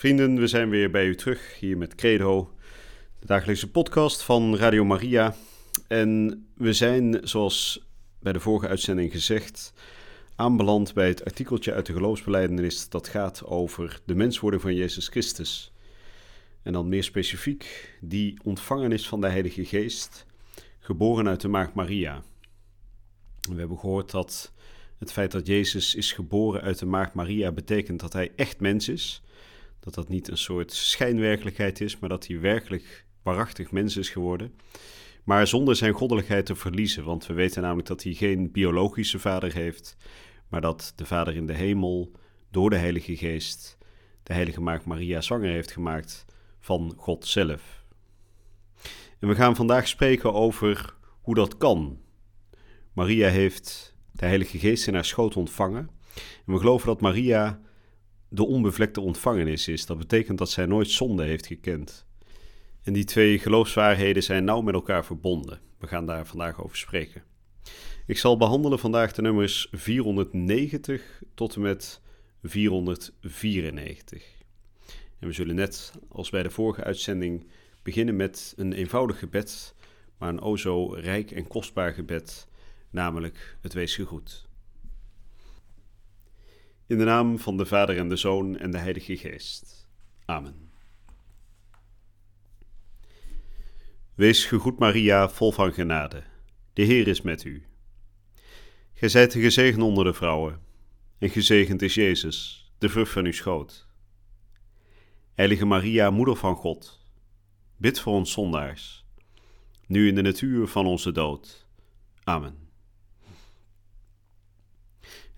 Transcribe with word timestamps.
Vrienden, 0.00 0.38
we 0.38 0.46
zijn 0.46 0.70
weer 0.70 0.90
bij 0.90 1.06
u 1.06 1.14
terug 1.14 1.58
hier 1.58 1.78
met 1.78 1.94
Credo, 1.94 2.54
de 3.18 3.26
dagelijkse 3.26 3.70
podcast 3.70 4.22
van 4.22 4.56
Radio 4.56 4.84
Maria. 4.84 5.34
En 5.88 6.44
we 6.54 6.72
zijn, 6.72 7.20
zoals 7.22 7.86
bij 8.20 8.32
de 8.32 8.40
vorige 8.40 8.68
uitzending 8.68 9.12
gezegd, 9.12 9.72
aanbeland 10.36 10.94
bij 10.94 11.08
het 11.08 11.24
artikeltje 11.24 11.72
uit 11.72 11.86
de 11.86 11.92
geloofsbeleidenis 11.92 12.88
dat 12.88 13.08
gaat 13.08 13.44
over 13.44 14.00
de 14.04 14.14
menswording 14.14 14.62
van 14.62 14.74
Jezus 14.74 15.08
Christus. 15.08 15.72
En 16.62 16.72
dan 16.72 16.88
meer 16.88 17.04
specifiek 17.04 17.94
die 18.00 18.38
ontvangenis 18.44 19.08
van 19.08 19.20
de 19.20 19.28
Heilige 19.28 19.64
Geest, 19.64 20.26
geboren 20.78 21.28
uit 21.28 21.40
de 21.40 21.48
Maagd 21.48 21.74
Maria. 21.74 22.22
We 23.40 23.58
hebben 23.58 23.78
gehoord 23.78 24.10
dat 24.10 24.52
het 24.98 25.12
feit 25.12 25.32
dat 25.32 25.46
Jezus 25.46 25.94
is 25.94 26.12
geboren 26.12 26.62
uit 26.62 26.78
de 26.78 26.86
Maagd 26.86 27.14
Maria 27.14 27.52
betekent 27.52 28.00
dat 28.00 28.12
hij 28.12 28.32
echt 28.36 28.60
mens 28.60 28.88
is 28.88 29.22
dat 29.80 29.94
dat 29.94 30.08
niet 30.08 30.28
een 30.28 30.38
soort 30.38 30.72
schijnwerkelijkheid 30.72 31.80
is, 31.80 31.98
maar 31.98 32.08
dat 32.08 32.26
hij 32.26 32.40
werkelijk 32.40 33.04
waarachtig 33.22 33.70
mens 33.70 33.96
is 33.96 34.08
geworden. 34.08 34.54
Maar 35.24 35.46
zonder 35.46 35.76
zijn 35.76 35.92
goddelijkheid 35.92 36.46
te 36.46 36.54
verliezen, 36.54 37.04
want 37.04 37.26
we 37.26 37.34
weten 37.34 37.62
namelijk 37.62 37.88
dat 37.88 38.02
hij 38.02 38.12
geen 38.12 38.50
biologische 38.50 39.18
vader 39.18 39.52
heeft, 39.52 39.96
maar 40.48 40.60
dat 40.60 40.92
de 40.96 41.06
Vader 41.06 41.36
in 41.36 41.46
de 41.46 41.54
hemel 41.54 42.12
door 42.50 42.70
de 42.70 42.76
Heilige 42.76 43.16
Geest 43.16 43.78
de 44.30 44.36
Heilige 44.36 44.60
Maagd 44.60 44.84
Maria 44.84 45.20
zwanger 45.20 45.50
heeft 45.50 45.72
gemaakt 45.72 46.24
van 46.60 46.94
God 46.96 47.26
zelf. 47.26 47.84
En 49.18 49.28
we 49.28 49.34
gaan 49.34 49.56
vandaag 49.56 49.88
spreken 49.88 50.32
over 50.32 50.94
hoe 51.20 51.34
dat 51.34 51.56
kan. 51.56 51.98
Maria 52.92 53.28
heeft 53.28 53.96
de 54.12 54.26
Heilige 54.26 54.58
Geest 54.58 54.86
in 54.86 54.94
haar 54.94 55.04
schoot 55.04 55.36
ontvangen. 55.36 55.90
En 56.46 56.52
we 56.52 56.58
geloven 56.58 56.86
dat 56.86 57.00
Maria 57.00 57.60
de 58.30 58.46
onbevlekte 58.46 59.00
ontvangenis 59.00 59.68
is. 59.68 59.86
Dat 59.86 59.98
betekent 59.98 60.38
dat 60.38 60.50
zij 60.50 60.66
nooit 60.66 60.90
zonde 60.90 61.24
heeft 61.24 61.46
gekend. 61.46 62.06
En 62.82 62.92
die 62.92 63.04
twee 63.04 63.38
geloofswaarheden 63.38 64.22
zijn 64.22 64.44
nauw 64.44 64.60
met 64.60 64.74
elkaar 64.74 65.04
verbonden. 65.04 65.60
We 65.78 65.86
gaan 65.86 66.06
daar 66.06 66.26
vandaag 66.26 66.62
over 66.62 66.76
spreken. 66.76 67.22
Ik 68.06 68.18
zal 68.18 68.36
behandelen 68.36 68.78
vandaag 68.78 69.12
de 69.12 69.22
nummers 69.22 69.68
490 69.72 71.22
tot 71.34 71.54
en 71.54 71.60
met 71.60 72.00
494. 72.42 74.24
En 75.18 75.28
we 75.28 75.32
zullen 75.32 75.54
net 75.54 75.92
als 76.08 76.30
bij 76.30 76.42
de 76.42 76.50
vorige 76.50 76.84
uitzending 76.84 77.46
beginnen 77.82 78.16
met 78.16 78.54
een 78.56 78.72
eenvoudig 78.72 79.18
gebed, 79.18 79.74
maar 80.18 80.28
een 80.28 80.40
o 80.40 80.56
zo 80.56 80.86
rijk 80.86 81.30
en 81.30 81.46
kostbaar 81.46 81.92
gebed, 81.92 82.48
namelijk 82.90 83.56
het 83.60 83.72
wees 83.72 83.94
gegroet. 83.94 84.48
In 86.90 86.98
de 86.98 87.04
naam 87.04 87.38
van 87.38 87.56
de 87.56 87.66
Vader 87.66 87.98
en 87.98 88.08
de 88.08 88.16
Zoon 88.16 88.58
en 88.58 88.70
de 88.70 88.78
Heilige 88.78 89.16
Geest. 89.16 89.88
Amen. 90.24 90.70
Wees 94.14 94.44
gegroet 94.44 94.78
Maria, 94.78 95.28
vol 95.28 95.52
van 95.52 95.72
genade. 95.72 96.22
De 96.72 96.82
Heer 96.82 97.08
is 97.08 97.20
met 97.20 97.44
u. 97.44 97.66
Gij 98.92 99.08
zijt 99.08 99.32
gezegend 99.32 99.82
onder 99.82 100.04
de 100.04 100.12
vrouwen, 100.12 100.60
en 101.18 101.30
gezegend 101.30 101.82
is 101.82 101.94
Jezus, 101.94 102.70
de 102.78 102.88
vrucht 102.88 103.12
van 103.12 103.24
uw 103.24 103.32
schoot. 103.32 103.88
Heilige 105.34 105.66
Maria, 105.66 106.10
Moeder 106.10 106.36
van 106.36 106.56
God, 106.56 107.04
bid 107.76 108.00
voor 108.00 108.14
ons 108.14 108.32
zondaars, 108.32 109.04
nu 109.86 110.08
in 110.08 110.14
de 110.14 110.22
natuur 110.22 110.66
van 110.66 110.86
onze 110.86 111.12
dood. 111.12 111.68
Amen. 112.24 112.69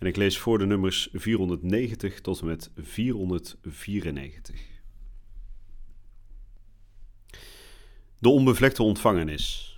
En 0.03 0.09
ik 0.09 0.17
lees 0.17 0.39
voor 0.39 0.59
de 0.59 0.67
nummers 0.67 1.09
490 1.13 2.21
tot 2.21 2.41
en 2.41 2.47
met 2.47 2.71
494. 2.77 4.61
De 8.19 8.29
onbevlekte 8.29 8.83
ontvangenis. 8.83 9.77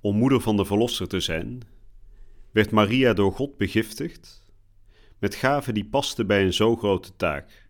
Om 0.00 0.16
moeder 0.16 0.40
van 0.40 0.56
de 0.56 0.64
Verlosser 0.64 1.08
te 1.08 1.20
zijn, 1.20 1.62
werd 2.50 2.70
Maria 2.70 3.12
door 3.12 3.32
God 3.32 3.56
begiftigd 3.56 4.44
met 5.18 5.34
gaven 5.34 5.74
die 5.74 5.88
pasten 5.88 6.26
bij 6.26 6.44
een 6.44 6.54
zo 6.54 6.76
grote 6.76 7.16
taak. 7.16 7.68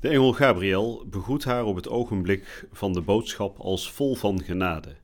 De 0.00 0.08
engel 0.08 0.32
Gabriel 0.32 1.06
begroet 1.06 1.44
haar 1.44 1.64
op 1.64 1.76
het 1.76 1.88
ogenblik 1.88 2.68
van 2.72 2.92
de 2.92 3.00
boodschap 3.00 3.58
als 3.58 3.92
vol 3.92 4.14
van 4.14 4.42
genade. 4.42 4.96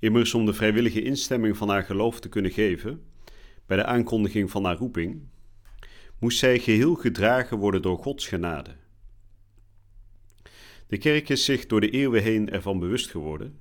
Immers 0.00 0.34
om 0.34 0.46
de 0.46 0.52
vrijwillige 0.52 1.02
instemming 1.02 1.56
van 1.56 1.68
haar 1.68 1.82
geloof 1.82 2.20
te 2.20 2.28
kunnen 2.28 2.50
geven, 2.50 3.02
bij 3.66 3.76
de 3.76 3.84
aankondiging 3.84 4.50
van 4.50 4.64
haar 4.64 4.76
roeping, 4.76 5.28
moest 6.18 6.38
zij 6.38 6.58
geheel 6.58 6.94
gedragen 6.94 7.58
worden 7.58 7.82
door 7.82 7.98
Gods 7.98 8.26
genade. 8.28 8.76
De 10.86 10.98
kerk 10.98 11.28
is 11.28 11.44
zich 11.44 11.66
door 11.66 11.80
de 11.80 11.90
eeuwen 11.90 12.22
heen 12.22 12.50
ervan 12.50 12.78
bewust 12.78 13.10
geworden 13.10 13.58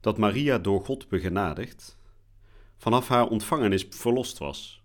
dat 0.00 0.18
Maria 0.18 0.58
door 0.58 0.84
God 0.84 1.08
begenadigd, 1.08 1.98
vanaf 2.76 3.08
haar 3.08 3.28
ontvangenis 3.28 3.86
verlost 3.90 4.38
was. 4.38 4.82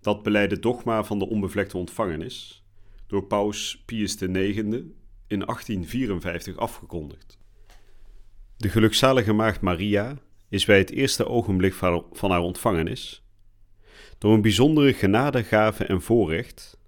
Dat 0.00 0.22
beleidde 0.22 0.58
dogma 0.58 1.04
van 1.04 1.18
de 1.18 1.28
onbevlekte 1.28 1.76
ontvangenis 1.76 2.64
door 3.06 3.24
paus 3.24 3.82
Pius 3.86 4.16
IX 4.16 4.28
in 5.26 5.40
1854 5.40 6.56
afgekondigd. 6.56 7.38
De 8.58 8.68
gelukzalige 8.68 9.32
maagd 9.32 9.60
Maria 9.60 10.18
is 10.48 10.64
bij 10.64 10.78
het 10.78 10.90
eerste 10.90 11.26
ogenblik 11.26 11.74
van 12.12 12.30
haar 12.30 12.40
ontvangenis, 12.40 13.22
door 14.18 14.34
een 14.34 14.40
bijzondere 14.40 14.92
genadegave 14.92 15.84
en 15.84 16.02
voorrecht 16.02 16.78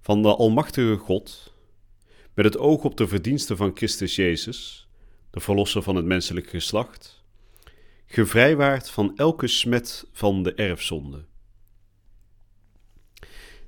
van 0.00 0.22
de 0.22 0.36
Almachtige 0.36 0.96
God, 0.96 1.54
met 2.34 2.44
het 2.44 2.58
oog 2.58 2.84
op 2.84 2.96
de 2.96 3.08
verdiensten 3.08 3.56
van 3.56 3.70
Christus 3.74 4.16
Jezus, 4.16 4.88
de 5.30 5.40
Verlosser 5.40 5.82
van 5.82 5.96
het 5.96 6.04
menselijke 6.04 6.50
geslacht, 6.50 7.24
gevrijwaard 8.06 8.90
van 8.90 9.16
elke 9.16 9.46
smet 9.46 10.06
van 10.12 10.42
de 10.42 10.54
erfzonde. 10.54 11.24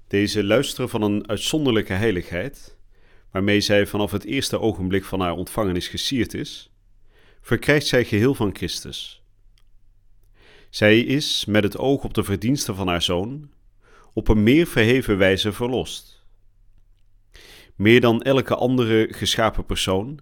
Deze 0.07 0.45
luisteren 0.45 0.89
van 0.89 1.03
een 1.03 1.29
uitzonderlijke 1.29 1.93
heiligheid, 1.93 2.77
waarmee 3.31 3.61
zij 3.61 3.87
vanaf 3.87 4.11
het 4.11 4.25
eerste 4.25 4.61
ogenblik 4.61 5.05
van 5.05 5.21
haar 5.21 5.35
ontvangenis 5.35 5.89
gesierd 5.89 6.35
is, 6.35 6.70
verkrijgt 7.41 7.87
zij 7.87 8.05
geheel 8.05 8.35
van 8.35 8.55
Christus. 8.55 9.23
Zij 10.71 11.01
is, 11.01 11.45
met 11.45 11.63
het 11.63 11.79
oog 11.79 12.05
op 12.05 12.15
de 12.15 12.25
verdiensten 12.25 12.75
van 12.75 12.89
haar 12.89 13.03
zoon, 13.03 13.51
op 14.13 14.29
een 14.29 14.43
meer 14.43 14.67
verheven 14.67 15.19
wijze 15.19 15.53
verlost. 15.53 16.25
Meer 17.75 18.01
dan 18.01 18.23
elke 18.23 18.55
andere 18.55 19.09
geschapen 19.11 19.67
persoon 19.67 20.21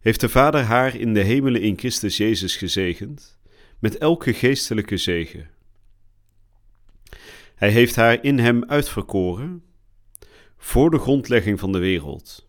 heeft 0.00 0.20
de 0.20 0.28
Vader 0.28 0.62
haar 0.62 0.96
in 0.96 1.14
de 1.14 1.22
hemelen 1.22 1.60
in 1.60 1.78
Christus 1.78 2.16
Jezus 2.16 2.56
gezegend, 2.56 3.38
met 3.78 3.98
elke 3.98 4.32
geestelijke 4.32 4.96
zegen. 4.96 5.50
Hij 7.54 7.70
heeft 7.70 7.96
haar 7.96 8.24
in 8.24 8.38
hem 8.38 8.64
uitverkoren 8.64 9.62
voor 10.56 10.90
de 10.90 10.98
grondlegging 10.98 11.60
van 11.60 11.72
de 11.72 11.78
wereld, 11.78 12.48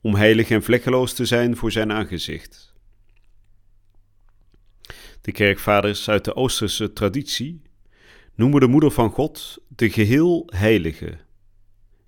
om 0.00 0.14
heilig 0.14 0.50
en 0.50 0.62
vlekkeloos 0.62 1.12
te 1.12 1.24
zijn 1.24 1.56
voor 1.56 1.72
zijn 1.72 1.92
aangezicht. 1.92 2.73
De 5.24 5.32
kerkvaders 5.32 6.08
uit 6.08 6.24
de 6.24 6.34
Oosterse 6.34 6.92
traditie 6.92 7.62
noemen 8.34 8.60
de 8.60 8.66
moeder 8.66 8.90
van 8.90 9.10
God 9.10 9.58
de 9.68 9.90
geheel 9.90 10.42
heilige, 10.46 11.06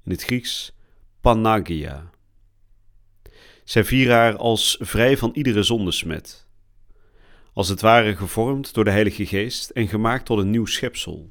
in 0.05 0.11
het 0.11 0.23
Grieks 0.23 0.77
Panagia. 1.21 2.11
Zij 3.65 3.85
vieren 3.85 4.15
haar 4.15 4.37
als 4.37 4.77
vrij 4.81 5.17
van 5.17 5.31
iedere 5.33 5.63
zondesmet, 5.63 6.49
als 7.53 7.69
het 7.69 7.81
ware 7.81 8.17
gevormd 8.17 8.75
door 8.75 8.85
de 8.85 8.91
Heilige 8.91 9.27
Geest 9.27 9.71
en 9.71 9.89
gemaakt 9.89 10.27
tot 10.27 10.39
een 10.39 10.51
nieuw 10.51 10.67
schepsel. 10.67 11.31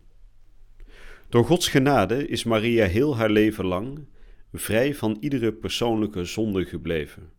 Door 1.29 1.45
Gods 1.45 1.67
genade 1.67 2.27
is 2.27 2.43
Maria 2.43 2.85
heel 2.85 3.17
haar 3.17 3.29
leven 3.29 3.65
lang 3.65 4.07
vrij 4.53 4.95
van 4.95 5.17
iedere 5.19 5.53
persoonlijke 5.53 6.25
zonde 6.25 6.65
gebleven. 6.65 7.31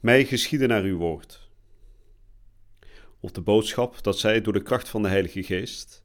Mij 0.00 0.24
geschieden 0.24 0.68
naar 0.68 0.82
uw 0.82 0.96
woord 0.96 1.46
of 3.28 3.34
de 3.34 3.40
boodschap 3.40 4.02
dat 4.02 4.18
zij 4.18 4.40
door 4.40 4.52
de 4.52 4.62
kracht 4.62 4.88
van 4.88 5.02
de 5.02 5.08
Heilige 5.08 5.42
Geest 5.42 6.04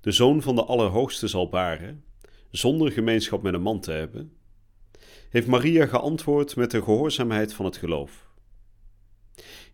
de 0.00 0.12
Zoon 0.12 0.42
van 0.42 0.54
de 0.54 0.64
Allerhoogste 0.64 1.28
zal 1.28 1.48
baren, 1.48 2.04
zonder 2.50 2.92
gemeenschap 2.92 3.42
met 3.42 3.54
een 3.54 3.62
man 3.62 3.80
te 3.80 3.92
hebben, 3.92 4.32
heeft 5.30 5.46
Maria 5.46 5.86
geantwoord 5.86 6.56
met 6.56 6.70
de 6.70 6.82
gehoorzaamheid 6.82 7.54
van 7.54 7.64
het 7.64 7.76
geloof. 7.76 8.26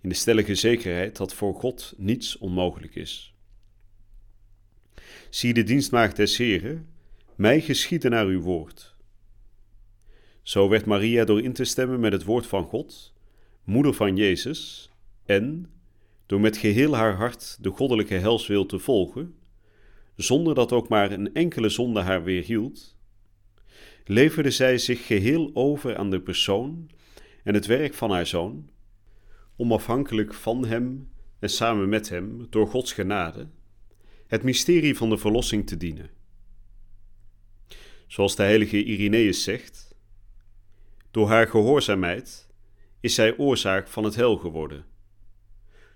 In 0.01 0.09
de 0.09 0.15
stellige 0.15 0.55
zekerheid 0.55 1.17
dat 1.17 1.35
voor 1.35 1.55
God 1.55 1.95
niets 1.97 2.39
onmogelijk 2.39 2.95
is. 2.95 3.35
Zie 5.31 5.55
de 5.55 5.63
dienstmaagd 5.63 6.17
des 6.17 6.37
Heren, 6.37 6.89
mij 7.35 7.61
geschieden 7.61 8.11
naar 8.11 8.27
uw 8.27 8.41
woord. 8.41 8.97
Zo 10.43 10.69
werd 10.69 10.87
Maria 10.87 11.25
door 11.25 11.43
in 11.43 11.53
te 11.53 11.65
stemmen 11.65 12.01
met 12.01 12.13
het 12.13 12.25
woord 12.25 12.47
van 12.47 12.65
God, 12.65 13.13
moeder 13.65 13.95
van 13.95 14.17
Jezus, 14.17 14.91
en, 15.25 15.71
door 16.31 16.41
met 16.41 16.57
geheel 16.57 16.97
haar 16.97 17.15
hart 17.15 17.59
de 17.61 17.71
goddelijke 17.71 18.15
helswil 18.15 18.67
te 18.67 18.79
volgen, 18.79 19.35
zonder 20.17 20.55
dat 20.55 20.73
ook 20.73 20.89
maar 20.89 21.13
een 21.13 21.35
enkele 21.35 21.69
zonde 21.69 22.01
haar 22.01 22.23
weerhield, 22.23 22.97
leverde 24.05 24.51
zij 24.51 24.79
zich 24.79 25.07
geheel 25.07 25.51
over 25.55 25.97
aan 25.97 26.11
de 26.11 26.21
persoon 26.21 26.91
en 27.45 27.55
het 27.55 27.67
werk 27.67 27.95
van 27.95 28.11
haar 28.11 28.27
zoon, 28.27 28.71
onafhankelijk 29.57 30.35
van 30.35 30.67
hem 30.67 31.11
en 31.39 31.49
samen 31.49 31.89
met 31.89 32.09
hem, 32.09 32.47
door 32.51 32.67
Gods 32.67 32.93
genade, 32.93 33.49
het 34.27 34.43
mysterie 34.43 34.97
van 34.97 35.11
de 35.11 35.19
verlossing 35.19 35.67
te 35.67 35.77
dienen. 35.77 36.11
Zoals 38.07 38.37
de 38.37 38.43
heilige 38.43 38.85
Irenaeus 38.85 39.43
zegt, 39.43 39.95
door 41.11 41.29
haar 41.29 41.47
gehoorzaamheid 41.47 42.49
is 43.01 43.15
zij 43.15 43.37
oorzaak 43.37 43.89
van 43.89 44.05
het 44.05 44.15
hel 44.15 44.37
geworden, 44.37 44.90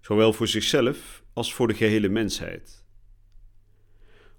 zowel 0.04 0.32
voor 0.32 0.48
zichzelf 0.48 1.24
als 1.32 1.54
voor 1.54 1.68
de 1.68 1.74
gehele 1.74 2.08
mensheid. 2.08 2.84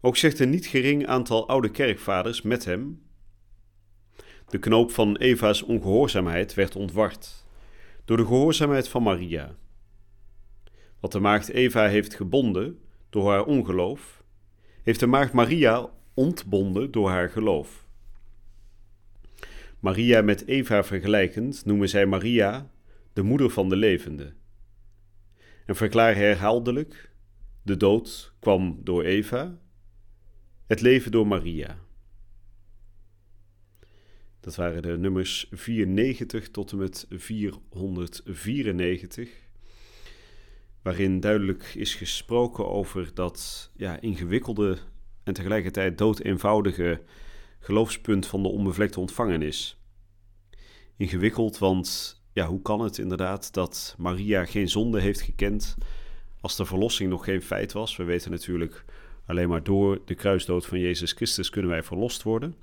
Ook 0.02 0.18
zegt 0.18 0.40
een 0.40 0.50
niet 0.50 0.66
gering 0.66 1.08
aantal 1.08 1.48
oude 1.48 1.72
kerkvaders 1.72 2.42
met 2.42 2.66
hem: 2.66 3.02
De 4.48 4.60
knoop 4.60 4.92
van 4.92 5.18
Eva's 5.18 5.62
ongehoorzaamheid 5.62 6.54
werd 6.54 6.76
ontward 6.76 7.46
door 8.06 8.18
de 8.18 8.26
gehoorzaamheid 8.26 8.88
van 8.88 9.04
Maria. 9.04 9.56
Wat 11.00 11.12
de 11.12 11.20
maagd 11.20 11.50
Eva 11.50 11.88
heeft 11.88 12.16
gebonden 12.16 12.80
door 13.10 13.30
haar 13.30 13.46
ongeloof, 13.46 14.24
heeft 14.84 15.00
de 15.00 15.08
maagd 15.08 15.34
Maria 15.34 15.90
ontbonden 16.14 16.92
door 16.92 17.10
haar 17.10 17.30
geloof. 17.30 17.88
Maria 19.80 20.22
met 20.22 20.48
Eva 20.48 20.84
vergelijkend 20.84 21.66
noemen 21.66 21.90
zij 21.90 22.06
Maria 22.06 22.70
de 23.14 23.22
moeder 23.22 23.50
van 23.50 23.70
de 23.70 23.76
levende. 23.76 24.34
En 25.66 25.76
verklaar 25.76 26.16
herhaaldelijk: 26.16 27.12
de 27.62 27.78
dood 27.78 28.34
kwam 28.40 28.80
door 28.84 29.04
Eva, 29.04 29.60
het 30.68 30.82
leven 30.82 31.12
door 31.12 31.28
Maria. 31.28 31.84
Dat 34.40 34.56
waren 34.56 34.82
de 34.82 34.98
nummers 34.98 35.48
94 35.52 36.50
tot 36.50 36.72
en 36.72 36.78
met 36.78 37.06
494, 37.10 39.30
waarin 40.82 41.20
duidelijk 41.20 41.72
is 41.76 41.96
gesproken 41.96 42.70
over 42.70 43.14
dat 43.14 43.72
ja, 43.76 44.00
ingewikkelde 44.00 44.78
en 45.24 45.34
tegelijkertijd 45.34 45.98
dood-eenvoudige 45.98 47.02
geloofspunt 47.60 48.28
van 48.28 48.44
de 48.44 48.50
onbevlekte 48.50 49.00
ontvangenis. 49.00 49.80
Ingewikkeld, 50.98 51.58
want 51.58 52.24
ja, 52.36 52.48
hoe 52.48 52.62
kan 52.62 52.82
het 52.82 52.98
inderdaad 52.98 53.54
dat 53.54 53.96
Maria 53.98 54.46
geen 54.46 54.70
zonde 54.70 55.02
heeft 55.02 55.22
gekend 55.22 55.76
als 56.42 56.56
de 56.56 56.66
verlossing 56.66 57.10
nog 57.10 57.24
geen 57.24 57.42
feit 57.42 57.74
was? 57.74 57.96
We 57.96 58.04
weten 58.04 58.32
natuurlijk 58.32 58.86
alleen 59.26 59.50
maar 59.50 59.64
door 59.64 60.02
de 60.06 60.16
kruisdood 60.16 60.66
van 60.66 60.80
Jezus 60.80 61.12
Christus 61.12 61.50
kunnen 61.50 61.72
wij 61.72 61.84
verlost 61.84 62.24
worden. 62.24 62.56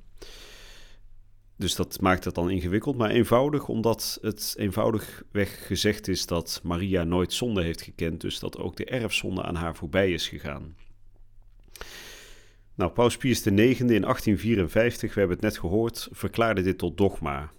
Dus 1.57 1.75
dat 1.75 2.01
maakt 2.01 2.25
het 2.25 2.35
dan 2.35 2.51
ingewikkeld, 2.51 2.97
maar 2.97 3.11
eenvoudig 3.11 3.69
omdat 3.69 4.19
het 4.21 4.55
eenvoudigweg 4.59 5.67
gezegd 5.67 6.09
is 6.09 6.27
dat 6.27 6.61
Maria 6.63 7.05
nooit 7.05 7.33
zonde 7.33 7.63
heeft 7.63 7.83
gekend, 7.83 8.21
dus 8.21 8.39
dat 8.39 8.59
ook 8.59 8.77
de 8.77 8.85
erfzonde 8.85 9.43
aan 9.43 9.55
haar 9.55 9.77
voorbij 9.77 10.13
is 10.13 10.29
gegaan. 10.29 10.77
Nou, 12.75 12.91
Paus 12.91 13.17
Pius 13.17 13.47
IX 13.47 13.81
in 13.81 13.87
1854, 13.87 15.15
we 15.15 15.19
hebben 15.21 15.37
het 15.37 15.47
net 15.47 15.59
gehoord, 15.59 16.09
verklaarde 16.11 16.63
dit 16.63 16.79
tot 16.79 16.97
dogma. 16.99 17.53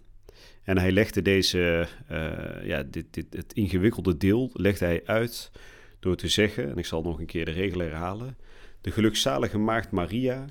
En 0.63 0.77
hij 0.77 0.91
legde 0.91 1.21
deze, 1.21 1.87
uh, 2.11 2.65
ja, 2.65 2.83
dit, 2.83 3.05
dit, 3.09 3.25
het 3.29 3.53
ingewikkelde 3.53 4.17
deel 4.17 4.49
legde 4.53 4.85
hij 4.85 5.01
uit 5.05 5.51
door 5.99 6.15
te 6.15 6.27
zeggen, 6.27 6.69
en 6.69 6.77
ik 6.77 6.85
zal 6.85 7.01
nog 7.01 7.19
een 7.19 7.25
keer 7.25 7.45
de 7.45 7.51
regel 7.51 7.79
herhalen, 7.79 8.37
de 8.81 8.91
gelukzalige 8.91 9.57
maagd 9.57 9.91
Maria 9.91 10.45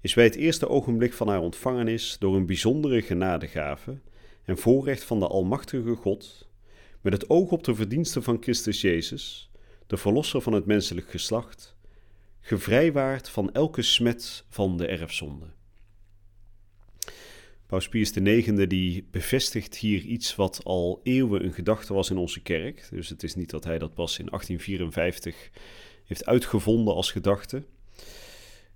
is 0.00 0.14
bij 0.14 0.24
het 0.24 0.34
eerste 0.34 0.68
ogenblik 0.68 1.12
van 1.12 1.28
haar 1.28 1.40
ontvangenis 1.40 2.16
door 2.18 2.36
een 2.36 2.46
bijzondere 2.46 3.02
genadegave 3.02 3.98
en 4.44 4.58
voorrecht 4.58 5.04
van 5.04 5.20
de 5.20 5.26
Almachtige 5.26 5.94
God, 5.94 6.48
met 7.00 7.12
het 7.12 7.30
oog 7.30 7.50
op 7.50 7.64
de 7.64 7.74
verdiensten 7.74 8.22
van 8.22 8.36
Christus 8.40 8.80
Jezus, 8.80 9.50
de 9.86 9.96
Verlosser 9.96 10.40
van 10.40 10.52
het 10.52 10.66
menselijk 10.66 11.10
geslacht, 11.10 11.76
gevrijwaard 12.40 13.28
van 13.28 13.52
elke 13.52 13.82
smet 13.82 14.44
van 14.48 14.76
de 14.76 14.86
erfzonde. 14.86 15.46
Paus 17.74 17.88
Pius 17.88 18.12
IX 18.12 18.68
die 18.68 19.08
bevestigt 19.10 19.76
hier 19.76 20.00
iets 20.00 20.36
wat 20.36 20.60
al 20.64 21.00
eeuwen 21.02 21.44
een 21.44 21.52
gedachte 21.52 21.94
was 21.94 22.10
in 22.10 22.16
onze 22.16 22.42
kerk. 22.42 22.88
Dus 22.90 23.08
het 23.08 23.22
is 23.22 23.34
niet 23.34 23.50
dat 23.50 23.64
hij 23.64 23.78
dat 23.78 23.94
pas 23.94 24.18
in 24.18 24.26
1854 24.26 25.50
heeft 26.04 26.26
uitgevonden 26.26 26.94
als 26.94 27.12
gedachte. 27.12 27.62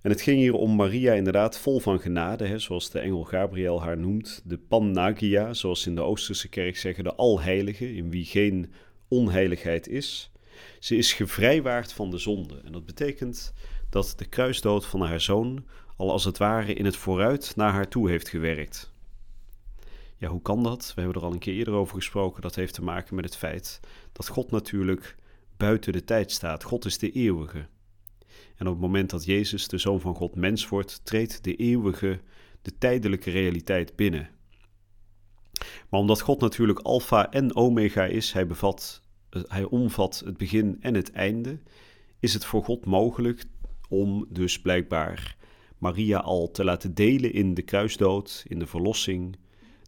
En 0.01 0.09
het 0.09 0.21
ging 0.21 0.37
hier 0.37 0.53
om 0.53 0.75
Maria 0.75 1.13
inderdaad 1.13 1.59
vol 1.59 1.79
van 1.79 1.99
genade, 1.99 2.45
hè, 2.45 2.59
zoals 2.59 2.89
de 2.89 2.99
engel 2.99 3.23
Gabriel 3.23 3.81
haar 3.81 3.97
noemt. 3.97 4.41
De 4.45 4.57
Pannagia, 4.57 5.53
zoals 5.53 5.87
in 5.87 5.95
de 5.95 6.01
Oosterse 6.01 6.49
kerk 6.49 6.77
zeggen, 6.77 7.03
de 7.03 7.15
Alheilige, 7.15 7.95
in 7.95 8.09
wie 8.09 8.25
geen 8.25 8.73
onheiligheid 9.07 9.87
is. 9.87 10.31
Ze 10.79 10.95
is 10.95 11.13
gevrijwaard 11.13 11.93
van 11.93 12.11
de 12.11 12.17
zonde. 12.17 12.61
En 12.65 12.71
dat 12.71 12.85
betekent 12.85 13.53
dat 13.89 14.13
de 14.17 14.25
kruisdood 14.25 14.85
van 14.85 15.01
haar 15.01 15.21
zoon 15.21 15.65
al 15.99 16.11
als 16.11 16.23
het 16.23 16.37
ware 16.37 16.73
in 16.73 16.85
het 16.85 16.95
vooruit 16.95 17.55
naar 17.55 17.71
haar 17.71 17.87
toe 17.87 18.09
heeft 18.09 18.29
gewerkt. 18.29 18.88
Ja, 20.19 20.27
hoe 20.27 20.41
kan 20.41 20.63
dat? 20.63 20.91
We 20.95 21.01
hebben 21.01 21.21
er 21.21 21.27
al 21.27 21.33
een 21.33 21.39
keer 21.39 21.53
eerder 21.53 21.73
over 21.73 21.95
gesproken. 21.95 22.41
Dat 22.41 22.55
heeft 22.55 22.73
te 22.73 22.83
maken 22.83 23.15
met 23.15 23.25
het 23.25 23.35
feit 23.35 23.79
dat 24.11 24.27
God 24.27 24.51
natuurlijk 24.51 25.15
buiten 25.57 25.93
de 25.93 26.03
tijd 26.03 26.31
staat. 26.31 26.63
God 26.63 26.85
is 26.85 26.97
de 26.97 27.11
eeuwige. 27.11 27.67
En 28.55 28.67
op 28.67 28.73
het 28.73 28.81
moment 28.81 29.09
dat 29.09 29.25
Jezus, 29.25 29.67
de 29.67 29.77
Zoon 29.77 29.99
van 29.99 30.15
God, 30.15 30.35
mens 30.35 30.67
wordt, 30.67 31.05
treedt 31.05 31.43
de 31.43 31.55
eeuwige, 31.55 32.19
de 32.61 32.77
tijdelijke 32.77 33.31
realiteit 33.31 33.95
binnen. 33.95 34.29
Maar 35.89 35.99
omdat 35.99 36.21
God 36.21 36.41
natuurlijk 36.41 36.79
Alpha 36.79 37.31
en 37.31 37.55
Omega 37.55 38.05
is, 38.05 38.31
hij, 38.31 38.47
bevat, 38.47 39.01
hij 39.29 39.63
omvat 39.63 40.21
het 40.25 40.37
begin 40.37 40.77
en 40.79 40.93
het 40.93 41.11
einde, 41.11 41.59
is 42.19 42.33
het 42.33 42.45
voor 42.45 42.63
God 42.63 42.85
mogelijk 42.85 43.43
om 43.89 44.25
dus 44.29 44.61
blijkbaar 44.61 45.37
Maria 45.77 46.17
al 46.17 46.51
te 46.51 46.63
laten 46.63 46.93
delen 46.93 47.33
in 47.33 47.53
de 47.53 47.61
kruisdood, 47.61 48.43
in 48.47 48.59
de 48.59 48.67
verlossing, 48.67 49.37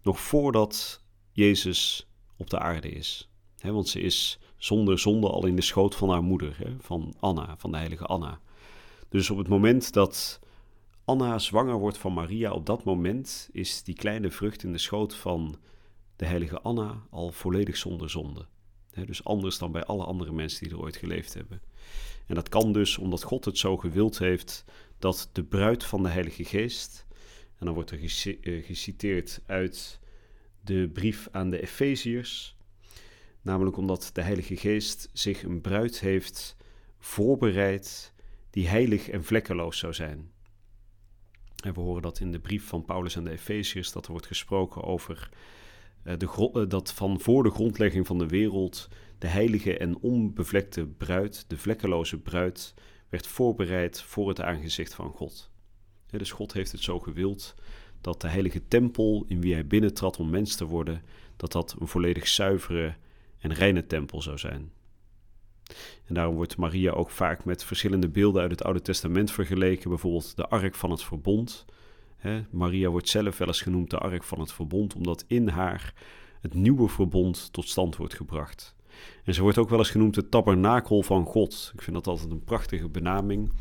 nog 0.01 0.19
voordat 0.19 1.03
Jezus 1.31 2.07
op 2.37 2.49
de 2.49 2.59
aarde 2.59 2.89
is. 2.89 3.29
want 3.61 3.87
ze 3.87 4.01
is 4.01 4.39
zonder 4.57 4.99
zonde 4.99 5.29
al 5.29 5.45
in 5.45 5.55
de 5.55 5.61
schoot 5.61 5.95
van 5.95 6.09
haar 6.09 6.23
moeder, 6.23 6.75
van 6.79 7.13
Anna, 7.19 7.55
van 7.57 7.71
de 7.71 7.77
heilige 7.77 8.05
Anna. 8.05 8.39
Dus 9.09 9.29
op 9.29 9.37
het 9.37 9.47
moment 9.47 9.93
dat 9.93 10.39
Anna 11.05 11.39
zwanger 11.39 11.79
wordt 11.79 11.97
van 11.97 12.13
Maria, 12.13 12.51
op 12.51 12.65
dat 12.65 12.83
moment 12.83 13.49
is 13.51 13.83
die 13.83 13.95
kleine 13.95 14.31
vrucht 14.31 14.63
in 14.63 14.71
de 14.71 14.77
schoot 14.77 15.15
van 15.15 15.59
de 16.15 16.25
heilige 16.25 16.61
Anna 16.61 17.03
al 17.09 17.31
volledig 17.31 17.77
zonder 17.77 18.09
zonde. 18.09 18.45
dus 19.05 19.23
anders 19.23 19.57
dan 19.57 19.71
bij 19.71 19.83
alle 19.83 20.03
andere 20.03 20.31
mensen 20.31 20.63
die 20.63 20.73
er 20.73 20.81
ooit 20.81 20.95
geleefd 20.95 21.33
hebben. 21.33 21.61
En 22.27 22.35
dat 22.35 22.49
kan 22.49 22.71
dus 22.71 22.97
omdat 22.97 23.23
God 23.23 23.45
het 23.45 23.57
zo 23.57 23.77
gewild 23.77 24.19
heeft 24.19 24.65
dat 24.99 25.29
de 25.31 25.43
bruid 25.43 25.83
van 25.83 26.03
de 26.03 26.09
Heilige 26.09 26.43
Geest, 26.43 27.05
en 27.61 27.67
dan 27.67 27.75
wordt 27.75 27.91
er 27.91 27.99
eh, 27.99 28.65
geciteerd 28.65 29.41
uit 29.45 29.99
de 30.61 30.89
brief 30.93 31.27
aan 31.31 31.49
de 31.49 31.61
Efeziërs, 31.61 32.57
namelijk 33.41 33.77
omdat 33.77 34.09
de 34.13 34.21
Heilige 34.21 34.57
Geest 34.57 35.09
zich 35.13 35.43
een 35.43 35.61
bruid 35.61 35.99
heeft 35.99 36.55
voorbereid 36.99 38.13
die 38.49 38.67
heilig 38.67 39.09
en 39.09 39.23
vlekkeloos 39.23 39.77
zou 39.77 39.93
zijn. 39.93 40.31
En 41.63 41.73
we 41.73 41.79
horen 41.79 42.01
dat 42.01 42.19
in 42.19 42.31
de 42.31 42.39
brief 42.39 42.67
van 42.67 42.85
Paulus 42.85 43.17
aan 43.17 43.23
de 43.23 43.31
Efeziërs, 43.31 43.91
dat 43.91 44.05
er 44.05 44.11
wordt 44.11 44.27
gesproken 44.27 44.83
over 44.83 45.29
uh, 46.03 46.13
de, 46.17 46.51
uh, 46.55 46.69
dat 46.69 46.93
van 46.93 47.19
voor 47.19 47.43
de 47.43 47.51
grondlegging 47.51 48.07
van 48.07 48.17
de 48.17 48.27
wereld 48.27 48.87
de 49.17 49.27
heilige 49.27 49.77
en 49.77 49.97
onbevlekte 49.97 50.87
bruid, 50.87 51.45
de 51.47 51.57
vlekkeloze 51.57 52.19
bruid, 52.19 52.73
werd 53.09 53.27
voorbereid 53.27 54.01
voor 54.01 54.27
het 54.27 54.41
aangezicht 54.41 54.93
van 54.93 55.11
God. 55.11 55.50
Dus 56.11 56.31
God 56.31 56.53
heeft 56.53 56.71
het 56.71 56.81
zo 56.81 56.99
gewild 56.99 57.55
dat 58.01 58.21
de 58.21 58.27
heilige 58.27 58.67
tempel 58.67 59.25
in 59.27 59.41
wie 59.41 59.53
hij 59.53 59.67
binnentrad 59.67 60.19
om 60.19 60.29
mens 60.29 60.55
te 60.55 60.65
worden, 60.65 61.01
dat 61.37 61.51
dat 61.51 61.75
een 61.79 61.87
volledig 61.87 62.27
zuivere 62.27 62.95
en 63.39 63.53
reine 63.53 63.87
tempel 63.87 64.21
zou 64.21 64.37
zijn. 64.37 64.71
En 66.05 66.13
daarom 66.13 66.35
wordt 66.35 66.57
Maria 66.57 66.91
ook 66.91 67.09
vaak 67.09 67.45
met 67.45 67.63
verschillende 67.63 68.09
beelden 68.09 68.41
uit 68.41 68.51
het 68.51 68.63
Oude 68.63 68.81
Testament 68.81 69.31
vergeleken, 69.31 69.89
bijvoorbeeld 69.89 70.35
de 70.35 70.47
ark 70.47 70.75
van 70.75 70.91
het 70.91 71.03
verbond, 71.03 71.65
Maria 72.49 72.89
wordt 72.89 73.09
zelf 73.09 73.37
wel 73.37 73.47
eens 73.47 73.61
genoemd 73.61 73.89
de 73.89 73.97
ark 73.97 74.23
van 74.23 74.39
het 74.39 74.51
verbond, 74.51 74.95
omdat 74.95 75.23
in 75.27 75.47
haar 75.47 75.93
het 76.41 76.53
nieuwe 76.53 76.87
verbond 76.87 77.53
tot 77.53 77.67
stand 77.67 77.95
wordt 77.95 78.15
gebracht. 78.15 78.75
En 79.23 79.33
ze 79.33 79.41
wordt 79.41 79.57
ook 79.57 79.69
wel 79.69 79.79
eens 79.79 79.89
genoemd 79.89 80.13
de 80.13 80.29
tabernakel 80.29 81.03
van 81.03 81.25
God. 81.25 81.71
Ik 81.73 81.81
vind 81.81 81.95
dat 81.95 82.07
altijd 82.07 82.31
een 82.31 82.43
prachtige 82.43 82.89
benaming. 82.89 83.51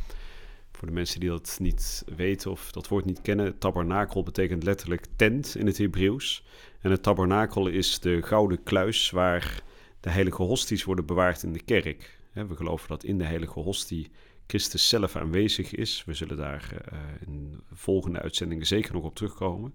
Voor 0.80 0.88
de 0.88 0.94
mensen 0.94 1.20
die 1.20 1.28
dat 1.28 1.56
niet 1.60 2.04
weten 2.16 2.50
of 2.50 2.72
dat 2.72 2.88
woord 2.88 3.04
niet 3.04 3.20
kennen, 3.20 3.58
tabernakel 3.58 4.22
betekent 4.22 4.62
letterlijk 4.62 5.06
tent 5.16 5.54
in 5.56 5.66
het 5.66 5.78
Hebreeuws. 5.78 6.44
En 6.80 6.90
het 6.90 7.02
tabernakel 7.02 7.66
is 7.66 7.98
de 7.98 8.22
gouden 8.22 8.62
kluis 8.62 9.10
waar 9.10 9.62
de 10.00 10.10
heilige 10.10 10.42
hosties 10.42 10.84
worden 10.84 11.06
bewaard 11.06 11.42
in 11.42 11.52
de 11.52 11.62
kerk. 11.62 12.18
We 12.32 12.56
geloven 12.56 12.88
dat 12.88 13.04
in 13.04 13.18
de 13.18 13.24
heilige 13.24 13.60
hostie 13.60 14.10
Christus 14.46 14.88
zelf 14.88 15.16
aanwezig 15.16 15.74
is. 15.74 16.04
We 16.06 16.14
zullen 16.14 16.36
daar 16.36 16.72
uh, 16.92 16.98
in 17.26 17.60
volgende 17.72 18.20
uitzendingen 18.20 18.66
zeker 18.66 18.92
nog 18.92 19.04
op 19.04 19.14
terugkomen. 19.14 19.74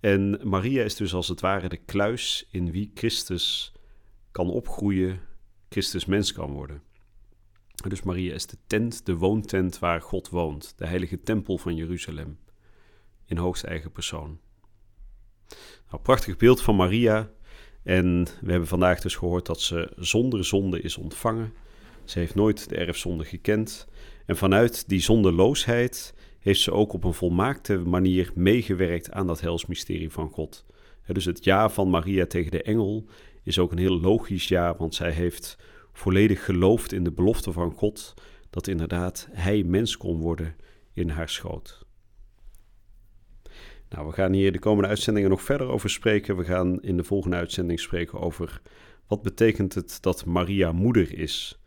En 0.00 0.40
Maria 0.42 0.82
is 0.82 0.96
dus 0.96 1.14
als 1.14 1.28
het 1.28 1.40
ware 1.40 1.68
de 1.68 1.80
kluis 1.84 2.46
in 2.50 2.70
wie 2.70 2.90
Christus 2.94 3.72
kan 4.30 4.50
opgroeien, 4.50 5.20
Christus 5.68 6.04
mens 6.04 6.32
kan 6.32 6.50
worden. 6.50 6.82
Dus 7.88 8.02
Maria 8.02 8.34
is 8.34 8.46
de 8.46 8.56
tent, 8.66 9.06
de 9.06 9.16
woontent 9.16 9.78
waar 9.78 10.02
God 10.02 10.28
woont, 10.28 10.72
de 10.76 10.86
heilige 10.86 11.20
tempel 11.20 11.58
van 11.58 11.74
Jeruzalem, 11.74 12.38
in 13.26 13.36
hoogst 13.36 13.64
eigen 13.64 13.92
persoon. 13.92 14.38
Nou, 15.90 16.02
prachtig 16.02 16.36
beeld 16.36 16.62
van 16.62 16.76
Maria. 16.76 17.30
En 17.82 18.24
we 18.40 18.50
hebben 18.50 18.68
vandaag 18.68 19.00
dus 19.00 19.14
gehoord 19.16 19.46
dat 19.46 19.60
ze 19.60 19.92
zonder 19.96 20.44
zonde 20.44 20.80
is 20.80 20.96
ontvangen. 20.96 21.52
Ze 22.04 22.18
heeft 22.18 22.34
nooit 22.34 22.68
de 22.68 22.76
erfzonde 22.76 23.24
gekend. 23.24 23.88
En 24.26 24.36
vanuit 24.36 24.88
die 24.88 25.00
zondeloosheid 25.00 26.14
heeft 26.38 26.60
ze 26.60 26.72
ook 26.72 26.92
op 26.92 27.04
een 27.04 27.14
volmaakte 27.14 27.78
manier 27.78 28.30
meegewerkt 28.34 29.10
aan 29.10 29.26
dat 29.26 29.40
helsmysterie 29.40 30.10
van 30.10 30.30
God. 30.30 30.64
Dus 31.06 31.24
het 31.24 31.44
ja 31.44 31.68
van 31.68 31.90
Maria 31.90 32.26
tegen 32.26 32.50
de 32.50 32.62
engel 32.62 33.06
is 33.42 33.58
ook 33.58 33.72
een 33.72 33.78
heel 33.78 34.00
logisch 34.00 34.48
ja, 34.48 34.76
want 34.76 34.94
zij 34.94 35.10
heeft 35.10 35.58
volledig 36.00 36.44
geloofd 36.44 36.92
in 36.92 37.04
de 37.04 37.12
belofte 37.12 37.52
van 37.52 37.72
God 37.72 38.14
dat 38.50 38.66
inderdaad 38.66 39.28
hij 39.32 39.62
mens 39.62 39.96
kon 39.96 40.18
worden 40.18 40.56
in 40.92 41.08
haar 41.08 41.28
schoot. 41.28 41.86
Nou, 43.88 44.06
we 44.06 44.12
gaan 44.12 44.32
hier 44.32 44.52
de 44.52 44.58
komende 44.58 44.88
uitzendingen 44.88 45.30
nog 45.30 45.42
verder 45.42 45.66
over 45.66 45.90
spreken. 45.90 46.36
We 46.36 46.44
gaan 46.44 46.82
in 46.82 46.96
de 46.96 47.04
volgende 47.04 47.36
uitzending 47.36 47.80
spreken 47.80 48.20
over 48.20 48.60
wat 49.06 49.22
betekent 49.22 49.74
het 49.74 49.98
dat 50.00 50.24
Maria 50.24 50.72
moeder 50.72 51.18
is. 51.18 51.60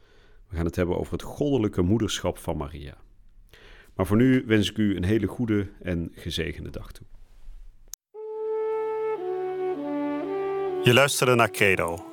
We 0.49 0.55
gaan 0.55 0.65
het 0.65 0.75
hebben 0.75 0.97
over 0.97 1.13
het 1.13 1.21
goddelijke 1.21 1.81
moederschap 1.81 2.37
van 2.37 2.57
Maria. 2.57 2.97
Maar 3.95 4.05
voor 4.05 4.17
nu 4.17 4.43
wens 4.45 4.69
ik 4.69 4.77
u 4.77 4.95
een 4.95 5.03
hele 5.03 5.27
goede 5.27 5.67
en 5.81 6.11
gezegende 6.13 6.69
dag 6.69 6.91
toe. 6.91 7.05
Je 10.83 10.93
luisterde 10.93 11.35
naar 11.35 11.51
Credo, 11.51 12.12